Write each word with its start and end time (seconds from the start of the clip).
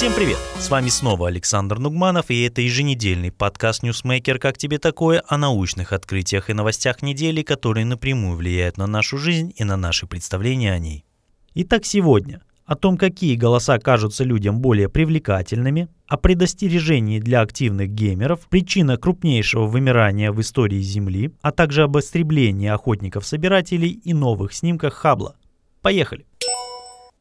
Всем 0.00 0.14
привет! 0.14 0.38
С 0.58 0.70
вами 0.70 0.88
снова 0.88 1.28
Александр 1.28 1.78
Нугманов, 1.78 2.30
и 2.30 2.40
это 2.44 2.62
еженедельный 2.62 3.30
подкаст 3.30 3.82
«Ньюсмейкер. 3.82 4.38
Как 4.38 4.56
тебе 4.56 4.78
такое?» 4.78 5.22
о 5.28 5.36
научных 5.36 5.92
открытиях 5.92 6.48
и 6.48 6.54
новостях 6.54 7.02
недели, 7.02 7.42
которые 7.42 7.84
напрямую 7.84 8.38
влияют 8.38 8.78
на 8.78 8.86
нашу 8.86 9.18
жизнь 9.18 9.52
и 9.54 9.62
на 9.62 9.76
наши 9.76 10.06
представления 10.06 10.72
о 10.72 10.78
ней. 10.78 11.04
Итак, 11.52 11.84
сегодня 11.84 12.40
о 12.64 12.76
том, 12.76 12.96
какие 12.96 13.36
голоса 13.36 13.78
кажутся 13.78 14.24
людям 14.24 14.60
более 14.60 14.88
привлекательными, 14.88 15.90
о 16.06 16.16
предостережении 16.16 17.20
для 17.20 17.42
активных 17.42 17.90
геймеров, 17.90 18.48
причина 18.48 18.96
крупнейшего 18.96 19.66
вымирания 19.66 20.32
в 20.32 20.40
истории 20.40 20.80
Земли, 20.80 21.34
а 21.42 21.52
также 21.52 21.82
об 21.82 21.98
истреблении 21.98 22.70
охотников-собирателей 22.70 23.90
и 23.90 24.14
новых 24.14 24.54
снимках 24.54 24.94
Хаббла. 24.94 25.36
Поехали! 25.82 26.24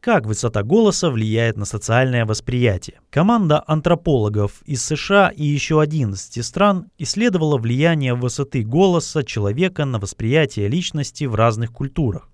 Как 0.02 0.26
высота 0.26 0.64
голоса 0.64 1.10
влияет 1.10 1.58
на 1.58 1.66
социальное 1.66 2.26
восприятие? 2.26 3.02
Команда 3.10 3.62
антропологов 3.68 4.62
из 4.66 4.82
США 4.82 5.28
и 5.28 5.44
еще 5.44 5.82
11 5.82 6.46
стран 6.46 6.90
исследовала 6.98 7.58
влияние 7.58 8.14
высоты 8.14 8.64
голоса 8.64 9.26
человека 9.26 9.84
на 9.84 10.00
восприятие 10.00 10.70
личности 10.70 11.26
в 11.26 11.36
разных 11.36 11.74
культурах. 11.74 12.30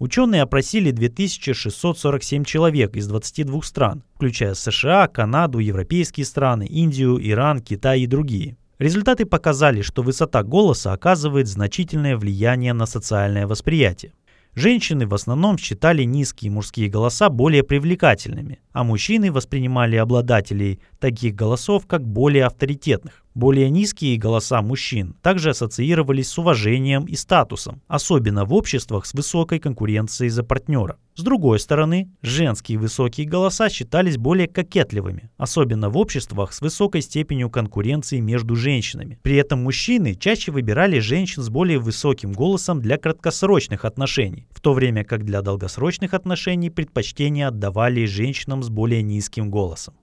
Ученые 0.00 0.42
опросили 0.42 0.90
2647 0.90 2.42
человек 2.42 2.96
из 2.96 3.06
22 3.06 3.62
стран, 3.62 4.02
включая 4.16 4.54
США, 4.54 5.06
Канаду, 5.06 5.60
европейские 5.60 6.26
страны, 6.26 6.66
Индию, 6.66 7.16
Иран, 7.24 7.60
Китай 7.60 8.00
и 8.00 8.08
другие. 8.08 8.56
Результаты 8.80 9.24
показали, 9.24 9.82
что 9.82 10.02
высота 10.02 10.42
голоса 10.42 10.92
оказывает 10.92 11.46
значительное 11.46 12.16
влияние 12.16 12.72
на 12.72 12.86
социальное 12.86 13.46
восприятие. 13.46 14.14
Женщины 14.54 15.06
в 15.06 15.14
основном 15.14 15.58
считали 15.58 16.04
низкие 16.04 16.50
мужские 16.50 16.88
голоса 16.88 17.28
более 17.28 17.64
привлекательными, 17.64 18.60
а 18.72 18.84
мужчины 18.84 19.32
воспринимали 19.32 19.96
обладателей 19.96 20.80
таких 21.00 21.34
голосов 21.34 21.86
как 21.86 22.06
более 22.06 22.44
авторитетных. 22.44 23.23
Более 23.34 23.68
низкие 23.68 24.16
голоса 24.16 24.62
мужчин 24.62 25.16
также 25.20 25.50
ассоциировались 25.50 26.28
с 26.28 26.38
уважением 26.38 27.04
и 27.06 27.16
статусом, 27.16 27.82
особенно 27.88 28.44
в 28.44 28.54
обществах 28.54 29.06
с 29.06 29.12
высокой 29.12 29.58
конкуренцией 29.58 30.30
за 30.30 30.44
партнера. 30.44 30.98
С 31.16 31.22
другой 31.22 31.58
стороны, 31.58 32.12
женские 32.22 32.78
высокие 32.78 33.26
голоса 33.26 33.68
считались 33.70 34.18
более 34.18 34.46
кокетливыми, 34.46 35.30
особенно 35.36 35.90
в 35.90 35.96
обществах 35.96 36.52
с 36.52 36.60
высокой 36.60 37.02
степенью 37.02 37.50
конкуренции 37.50 38.20
между 38.20 38.54
женщинами. 38.54 39.18
При 39.22 39.34
этом 39.34 39.64
мужчины 39.64 40.14
чаще 40.14 40.52
выбирали 40.52 41.00
женщин 41.00 41.42
с 41.42 41.48
более 41.48 41.80
высоким 41.80 42.32
голосом 42.32 42.80
для 42.80 42.98
краткосрочных 42.98 43.84
отношений, 43.84 44.46
в 44.52 44.60
то 44.60 44.74
время 44.74 45.02
как 45.02 45.24
для 45.24 45.42
долгосрочных 45.42 46.14
отношений 46.14 46.70
предпочтение 46.70 47.48
отдавали 47.48 48.04
женщинам 48.06 48.62
с 48.62 48.68
более 48.68 49.02
низким 49.02 49.50
голосом 49.50 49.94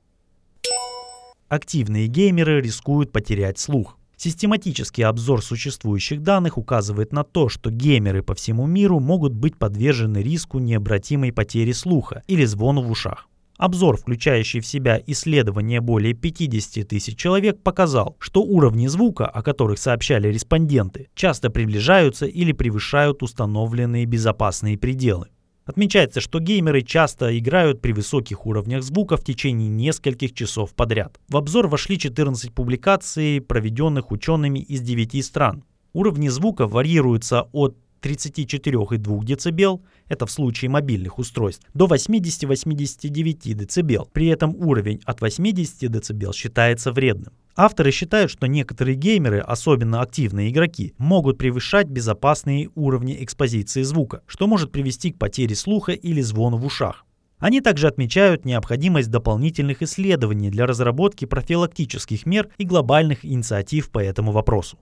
активные 1.51 2.07
геймеры 2.07 2.61
рискуют 2.61 3.11
потерять 3.11 3.59
слух. 3.59 3.97
Систематический 4.15 5.03
обзор 5.03 5.43
существующих 5.43 6.21
данных 6.21 6.57
указывает 6.57 7.11
на 7.11 7.23
то, 7.25 7.49
что 7.49 7.71
геймеры 7.71 8.23
по 8.23 8.35
всему 8.35 8.67
миру 8.67 8.99
могут 8.99 9.33
быть 9.33 9.57
подвержены 9.57 10.19
риску 10.19 10.59
необратимой 10.59 11.33
потери 11.33 11.73
слуха 11.73 12.23
или 12.27 12.45
звону 12.45 12.81
в 12.81 12.91
ушах. 12.91 13.27
Обзор, 13.57 13.97
включающий 13.97 14.61
в 14.61 14.65
себя 14.65 15.01
исследование 15.05 15.81
более 15.81 16.13
50 16.13 16.87
тысяч 16.87 17.17
человек, 17.17 17.61
показал, 17.61 18.15
что 18.19 18.41
уровни 18.43 18.87
звука, 18.87 19.25
о 19.25 19.43
которых 19.43 19.77
сообщали 19.77 20.29
респонденты, 20.29 21.09
часто 21.15 21.49
приближаются 21.49 22.25
или 22.25 22.53
превышают 22.53 23.21
установленные 23.23 24.05
безопасные 24.05 24.77
пределы. 24.77 25.27
Отмечается, 25.65 26.21
что 26.21 26.39
геймеры 26.39 26.81
часто 26.81 27.37
играют 27.37 27.81
при 27.81 27.91
высоких 27.91 28.45
уровнях 28.45 28.83
звука 28.83 29.15
в 29.15 29.23
течение 29.23 29.69
нескольких 29.69 30.33
часов 30.33 30.73
подряд. 30.73 31.19
В 31.29 31.37
обзор 31.37 31.67
вошли 31.67 31.99
14 31.99 32.51
публикаций, 32.51 33.41
проведенных 33.41 34.11
учеными 34.11 34.59
из 34.59 34.81
9 34.81 35.23
стран. 35.23 35.63
Уровни 35.93 36.29
звука 36.29 36.67
варьируются 36.67 37.43
от 37.51 37.77
34,2 38.01 38.97
дБ, 38.97 39.81
это 40.07 40.25
в 40.25 40.31
случае 40.31 40.69
мобильных 40.69 41.19
устройств, 41.19 41.65
до 41.73 41.85
80-89 41.85 43.53
дБ. 43.53 44.11
При 44.11 44.27
этом 44.27 44.55
уровень 44.55 45.01
от 45.05 45.21
80 45.21 45.91
дБ 45.91 46.33
считается 46.33 46.91
вредным. 46.91 47.33
Авторы 47.55 47.91
считают, 47.91 48.31
что 48.31 48.47
некоторые 48.47 48.95
геймеры, 48.95 49.39
особенно 49.39 50.01
активные 50.01 50.49
игроки, 50.49 50.93
могут 50.97 51.37
превышать 51.37 51.87
безопасные 51.87 52.69
уровни 52.75 53.23
экспозиции 53.23 53.83
звука, 53.83 54.21
что 54.25 54.47
может 54.47 54.71
привести 54.71 55.11
к 55.11 55.17
потере 55.17 55.55
слуха 55.55 55.91
или 55.91 56.21
звону 56.21 56.57
в 56.57 56.65
ушах. 56.65 57.05
Они 57.39 57.59
также 57.59 57.87
отмечают 57.87 58.45
необходимость 58.45 59.09
дополнительных 59.09 59.81
исследований 59.81 60.49
для 60.49 60.67
разработки 60.67 61.25
профилактических 61.25 62.25
мер 62.25 62.49
и 62.57 62.65
глобальных 62.65 63.25
инициатив 63.25 63.89
по 63.89 63.99
этому 63.99 64.31
вопросу. 64.31 64.77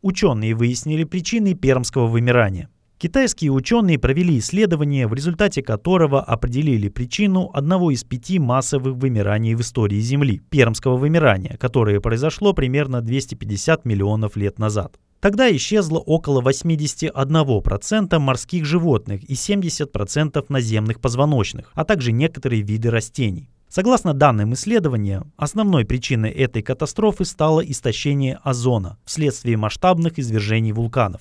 Ученые 0.00 0.54
выяснили 0.54 1.04
причины 1.04 1.54
пермского 1.54 2.06
вымирания. 2.06 2.70
Китайские 2.98 3.52
ученые 3.52 3.96
провели 3.96 4.40
исследование, 4.40 5.06
в 5.06 5.14
результате 5.14 5.62
которого 5.62 6.20
определили 6.20 6.88
причину 6.88 7.48
одного 7.54 7.92
из 7.92 8.02
пяти 8.02 8.40
массовых 8.40 8.96
вымираний 8.96 9.54
в 9.54 9.60
истории 9.60 10.00
Земли– 10.00 10.42
пермского 10.50 10.96
вымирания, 10.96 11.56
которое 11.58 12.00
произошло 12.00 12.52
примерно 12.54 13.00
250 13.00 13.84
миллионов 13.84 14.34
лет 14.34 14.58
назад. 14.58 14.98
Тогда 15.20 15.48
исчезло 15.54 15.98
около 15.98 16.42
81% 16.42 18.18
морских 18.18 18.64
животных 18.64 19.22
и 19.30 19.34
70% 19.34 20.44
наземных 20.48 21.00
позвоночных, 21.00 21.70
а 21.74 21.84
также 21.84 22.10
некоторые 22.10 22.62
виды 22.62 22.90
растений. 22.90 23.48
Согласно 23.68 24.12
данным 24.12 24.54
исследования, 24.54 25.22
основной 25.36 25.84
причиной 25.84 26.30
этой 26.30 26.62
катастрофы 26.62 27.24
стало 27.24 27.60
истощение 27.60 28.40
озона 28.42 28.98
вследствие 29.04 29.56
масштабных 29.56 30.18
извержений 30.18 30.72
вулканов. 30.72 31.20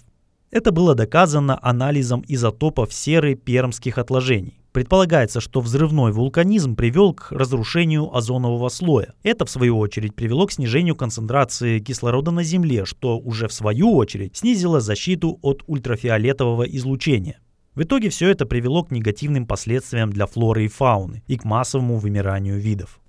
Это 0.49 0.71
было 0.71 0.95
доказано 0.95 1.59
анализом 1.61 2.23
изотопов 2.27 2.93
серы 2.93 3.35
пермских 3.35 3.97
отложений. 3.97 4.59
Предполагается, 4.71 5.41
что 5.41 5.59
взрывной 5.59 6.11
вулканизм 6.11 6.75
привел 6.75 7.13
к 7.13 7.31
разрушению 7.31 8.15
озонового 8.15 8.69
слоя. 8.69 9.13
Это, 9.23 9.45
в 9.45 9.49
свою 9.49 9.77
очередь, 9.77 10.15
привело 10.15 10.45
к 10.45 10.51
снижению 10.51 10.95
концентрации 10.95 11.79
кислорода 11.79 12.31
на 12.31 12.43
Земле, 12.43 12.85
что 12.85 13.17
уже 13.17 13.47
в 13.47 13.53
свою 13.53 13.95
очередь 13.95 14.37
снизило 14.37 14.79
защиту 14.79 15.39
от 15.41 15.63
ультрафиолетового 15.67 16.63
излучения. 16.63 17.39
В 17.75 17.83
итоге 17.83 18.09
все 18.09 18.29
это 18.29 18.45
привело 18.45 18.83
к 18.83 18.91
негативным 18.91 19.47
последствиям 19.47 20.11
для 20.11 20.27
флоры 20.27 20.65
и 20.65 20.67
фауны 20.67 21.23
и 21.27 21.37
к 21.37 21.43
массовому 21.43 21.97
вымиранию 21.97 22.59
видов. 22.59 22.99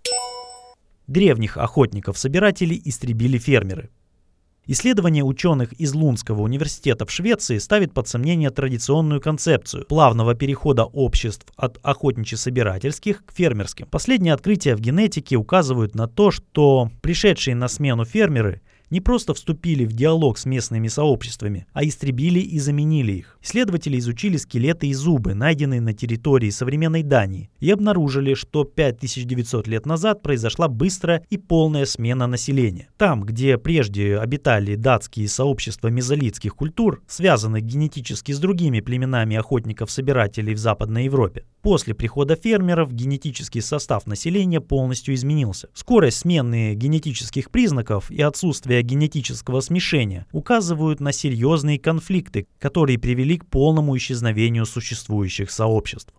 Древних 1.06 1.56
охотников-собирателей 1.56 2.80
истребили 2.84 3.38
фермеры. 3.38 3.90
Исследование 4.70 5.24
ученых 5.24 5.72
из 5.72 5.94
Лунского 5.94 6.42
университета 6.42 7.06
в 7.06 7.10
Швеции 7.10 7.56
ставит 7.56 7.94
под 7.94 8.06
сомнение 8.06 8.50
традиционную 8.50 9.18
концепцию 9.18 9.86
плавного 9.86 10.34
перехода 10.34 10.84
обществ 10.84 11.46
от 11.56 11.78
охотничьи-собирательских 11.82 13.24
к 13.24 13.32
фермерским. 13.32 13.86
Последние 13.86 14.34
открытия 14.34 14.76
в 14.76 14.80
генетике 14.80 15.36
указывают 15.36 15.94
на 15.94 16.06
то, 16.06 16.30
что 16.30 16.90
пришедшие 17.00 17.56
на 17.56 17.68
смену 17.68 18.04
фермеры 18.04 18.60
не 18.90 19.00
просто 19.00 19.34
вступили 19.34 19.84
в 19.84 19.92
диалог 19.92 20.38
с 20.38 20.46
местными 20.46 20.88
сообществами, 20.88 21.66
а 21.72 21.84
истребили 21.84 22.40
и 22.40 22.58
заменили 22.58 23.12
их. 23.12 23.38
Исследователи 23.42 23.98
изучили 23.98 24.36
скелеты 24.36 24.88
и 24.88 24.94
зубы, 24.94 25.34
найденные 25.34 25.80
на 25.80 25.92
территории 25.92 26.50
современной 26.50 27.02
Дании, 27.02 27.50
и 27.60 27.70
обнаружили, 27.70 28.34
что 28.34 28.64
5900 28.64 29.66
лет 29.68 29.86
назад 29.86 30.22
произошла 30.22 30.68
быстрая 30.68 31.24
и 31.30 31.36
полная 31.36 31.86
смена 31.86 32.26
населения. 32.26 32.88
Там, 32.96 33.22
где 33.22 33.58
прежде 33.58 34.18
обитали 34.18 34.74
датские 34.74 35.28
сообщества 35.28 35.88
мезолитских 35.88 36.54
культур, 36.54 37.02
связанных 37.06 37.62
генетически 37.62 38.32
с 38.32 38.38
другими 38.38 38.80
племенами 38.80 39.36
охотников-собирателей 39.36 40.54
в 40.54 40.58
Западной 40.58 41.04
Европе, 41.04 41.44
После 41.62 41.92
прихода 41.92 42.36
фермеров 42.36 42.92
генетический 42.92 43.60
состав 43.60 44.06
населения 44.06 44.60
полностью 44.60 45.14
изменился. 45.14 45.68
Скорость 45.74 46.18
смены 46.18 46.74
генетических 46.74 47.50
признаков 47.50 48.10
и 48.10 48.22
отсутствие 48.22 48.77
генетического 48.82 49.60
смешения 49.60 50.26
указывают 50.32 51.00
на 51.00 51.12
серьезные 51.12 51.78
конфликты, 51.78 52.46
которые 52.58 52.98
привели 52.98 53.38
к 53.38 53.46
полному 53.46 53.96
исчезновению 53.96 54.66
существующих 54.66 55.50
сообществ. 55.50 56.12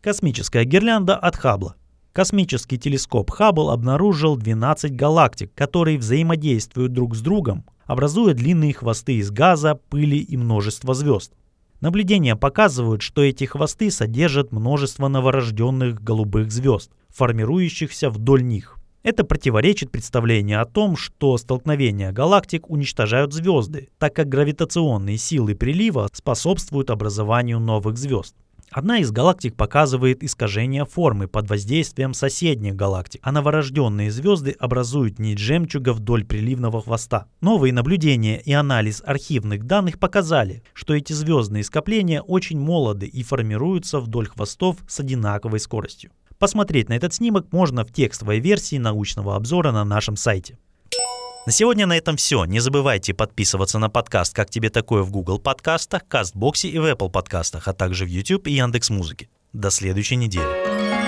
Космическая 0.00 0.64
гирлянда 0.64 1.16
от 1.16 1.36
Хаббла. 1.36 1.76
Космический 2.12 2.78
телескоп 2.78 3.30
Хаббл 3.30 3.70
обнаружил 3.70 4.36
12 4.36 4.94
галактик, 4.94 5.52
которые 5.54 5.98
взаимодействуют 5.98 6.92
друг 6.92 7.16
с 7.16 7.20
другом, 7.20 7.64
образуя 7.86 8.34
длинные 8.34 8.72
хвосты 8.72 9.14
из 9.14 9.30
газа, 9.30 9.80
пыли 9.88 10.18
и 10.18 10.36
множество 10.36 10.94
звезд. 10.94 11.32
Наблюдения 11.80 12.36
показывают, 12.36 13.02
что 13.02 13.22
эти 13.22 13.44
хвосты 13.44 13.90
содержат 13.90 14.52
множество 14.52 15.08
новорожденных 15.08 16.02
голубых 16.02 16.52
звезд, 16.52 16.90
формирующихся 17.08 18.10
вдоль 18.10 18.44
них. 18.44 18.78
Это 19.04 19.22
противоречит 19.22 19.90
представлению 19.90 20.62
о 20.62 20.64
том, 20.64 20.96
что 20.96 21.36
столкновения 21.36 22.10
галактик 22.10 22.70
уничтожают 22.70 23.34
звезды, 23.34 23.90
так 23.98 24.16
как 24.16 24.30
гравитационные 24.30 25.18
силы 25.18 25.54
прилива 25.54 26.08
способствуют 26.10 26.88
образованию 26.88 27.60
новых 27.60 27.98
звезд. 27.98 28.34
Одна 28.70 29.00
из 29.00 29.12
галактик 29.12 29.54
показывает 29.54 30.24
искажение 30.24 30.86
формы 30.86 31.28
под 31.28 31.50
воздействием 31.50 32.14
соседних 32.14 32.76
галактик, 32.76 33.20
а 33.22 33.30
новорожденные 33.30 34.10
звезды 34.10 34.56
образуют 34.58 35.18
нить 35.18 35.38
жемчуга 35.38 35.92
вдоль 35.92 36.24
приливного 36.24 36.80
хвоста. 36.80 37.26
Новые 37.42 37.74
наблюдения 37.74 38.40
и 38.40 38.52
анализ 38.54 39.02
архивных 39.04 39.64
данных 39.64 39.98
показали, 39.98 40.62
что 40.72 40.94
эти 40.94 41.12
звездные 41.12 41.62
скопления 41.62 42.22
очень 42.22 42.58
молоды 42.58 43.06
и 43.06 43.22
формируются 43.22 44.00
вдоль 44.00 44.28
хвостов 44.28 44.78
с 44.88 44.98
одинаковой 44.98 45.60
скоростью. 45.60 46.10
Посмотреть 46.38 46.88
на 46.88 46.94
этот 46.94 47.14
снимок 47.14 47.52
можно 47.52 47.84
в 47.84 47.92
текстовой 47.92 48.40
версии 48.40 48.76
научного 48.76 49.36
обзора 49.36 49.72
на 49.72 49.84
нашем 49.84 50.16
сайте. 50.16 50.58
На 51.46 51.52
сегодня 51.52 51.86
на 51.86 51.96
этом 51.96 52.16
все. 52.16 52.44
Не 52.46 52.60
забывайте 52.60 53.12
подписываться 53.12 53.78
на 53.78 53.90
подкаст 53.90 54.34
«Как 54.34 54.48
тебе 54.48 54.70
такое» 54.70 55.02
в 55.02 55.10
Google 55.10 55.38
подкастах, 55.38 56.08
Кастбоксе 56.08 56.68
и 56.68 56.78
в 56.78 56.86
Apple 56.86 57.10
подкастах, 57.10 57.68
а 57.68 57.74
также 57.74 58.06
в 58.06 58.08
YouTube 58.08 58.46
и 58.46 58.52
Яндекс 58.52 58.88
Музыке. 58.88 59.28
До 59.52 59.70
следующей 59.70 60.16
недели. 60.16 61.03